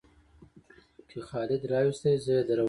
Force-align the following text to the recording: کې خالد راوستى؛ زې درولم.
کې 1.09 1.19
خالد 1.27 1.61
راوستى؛ 1.71 2.11
زې 2.25 2.37
درولم. 2.47 2.59